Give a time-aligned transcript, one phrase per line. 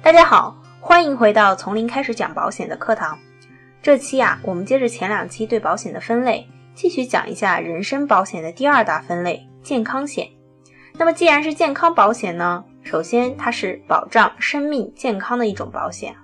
[0.00, 3.18] 大家好，欢迎回到从零开始讲保险的课堂。
[3.82, 10.28] 这期啊，我们接着前两期对保险的分类，继续讲一下人身保险的第二大分类——健康险。
[10.94, 16.14] 那么，既然是健康保险呢，首先它是保障生命健康的一种保险，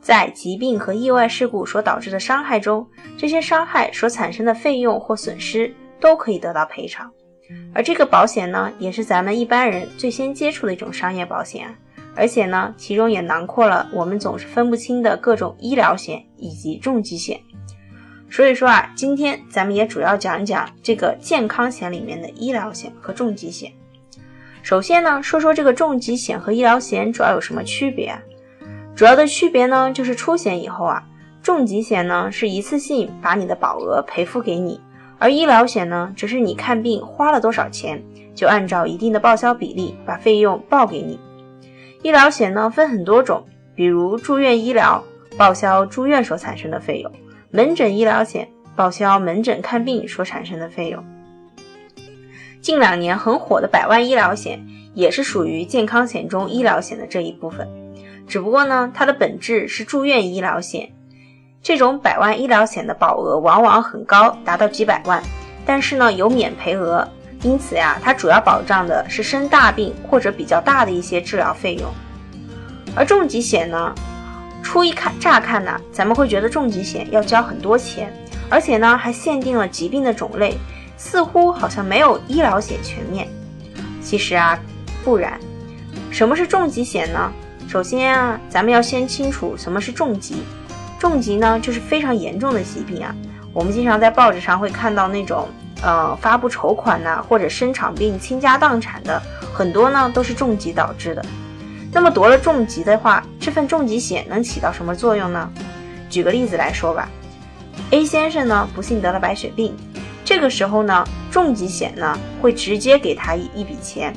[0.00, 2.86] 在疾病和意外事故所导致的伤害中，
[3.18, 7.10] 这些伤害所产生的费用或损失都可以得到赔偿。
[7.74, 11.74] 而这个保险呢，也是咱们一般人最先接触的一种商业保险。
[12.16, 17.40] 而且呢，其中也囊括了我们总是分不清的各种医疗险以及重疾险。
[18.28, 23.72] 所以说啊，今天咱们也主要讲一讲这个健康险里面的医疗险和重疾险。
[24.62, 28.16] 首先呢，说说这个重疾险和医疗险主要有什么区别？
[28.94, 31.02] 主要的区别呢，就是出险以后啊，
[31.42, 34.78] 重疾险呢是一次性把你的保额赔付给你，
[35.18, 38.02] 而医疗险呢，只是你看病花了多少钱，
[38.34, 41.18] 就按照一定的报销比例把费用报给你。
[42.02, 45.04] 医疗险呢分很多种，比如住院医疗
[45.36, 47.12] 报销住院所产生的费用，
[47.50, 51.04] 门诊医疗险报销门诊看病所产生的费用。
[52.62, 57.68] 近两年很火的百万医疗险也是属于健康险中医疗险的这一部分，
[58.26, 60.90] 只不过呢它的本质是住院医疗险。
[61.62, 65.22] 这种百万医疗险的保额往往很高，达到几百万，
[65.66, 67.06] 但是呢有免赔额。
[67.42, 71.90] 因此呀，它主要保障的是生大病或者比较大的一些治疗费用，
[72.94, 73.94] 而重疾险呢，
[74.62, 78.12] 初一看乍看呢，咱们会觉得重疾险要交很多钱，
[78.50, 80.58] 而且呢还限定了疾病的种类，
[80.98, 83.26] 似乎好像没有医疗险全面。
[84.02, 84.58] 其实啊，
[85.02, 85.40] 不然。
[86.10, 87.32] 什么是重疾险呢？
[87.66, 90.42] 首先啊，咱们要先清楚什么是重疾。
[90.98, 93.14] 重疾呢，就是非常严重的疾病啊。
[93.54, 95.48] 我们经常在报纸上会看到那种。
[95.82, 99.20] 呃，发不筹款呐，或者生场病倾家荡产的
[99.52, 101.24] 很多呢，都是重疾导致的。
[101.92, 105.50] 那么得了重疾的话，这份重疾险能起到什么作用呢？
[106.08, 107.08] 举个例子来说吧
[107.90, 109.76] ，A 先生呢不幸得了白血病，
[110.24, 114.14] 这个时候呢，重疾险呢会直接给他一一笔钱，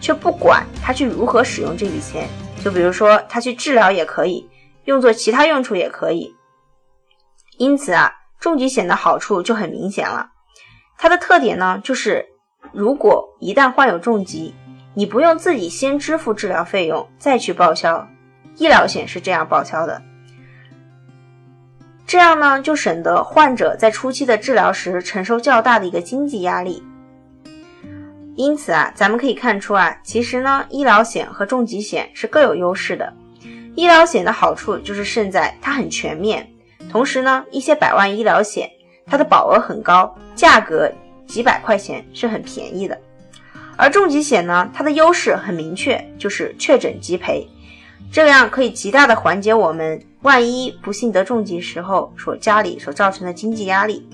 [0.00, 2.28] 却不管他去如何使用这笔钱，
[2.62, 4.48] 就比如说他去治疗也可以，
[4.84, 6.34] 用作其他用处也可以。
[7.56, 10.30] 因此啊，重疾险的好处就很明显了。
[10.96, 12.26] 它的特点呢，就是
[12.72, 14.54] 如果一旦患有重疾，
[14.94, 18.08] 你不用自己先支付治疗费用再去报销，
[18.56, 20.00] 医疗险是这样报销的。
[22.06, 26.82] 这样呢，就省得患者在初期的治疗时承受较大的一个经济压力。
[28.36, 33.12] 因此啊，咱们可以看出啊，其实呢，医疗险和重疾险是各有优势的。
[33.74, 36.48] 医疗险的好处就是胜在它很全面，
[36.90, 38.70] 同时呢，一些百万医疗险。
[39.06, 40.90] 它的保额很高，价格
[41.26, 42.98] 几百块钱是很便宜的。
[43.76, 47.46] 而重疾险呢，它的优势很明确，就是确诊即赔，
[48.12, 54.08] 这样可以极大的缓解我们万一不幸得重疾时候所家里所造成的经济压力。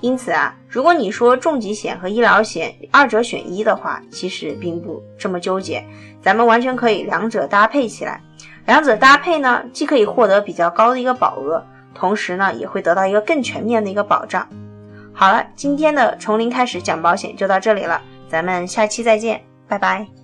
[0.00, 5.82] 因此啊，如果你说重疾险和医疗险二者选一的话，其实并不这么纠结，
[6.20, 8.20] 咱们完全可以两者搭配起来。
[8.66, 11.64] 两者搭配呢，既可以获得比较高的一个保额。
[11.94, 14.46] 同时呢，也会得到一个更全面的一个保障。
[15.12, 20.23] 好了，今天的从零开始讲保险就到这里了，咱们下期再见，拜拜。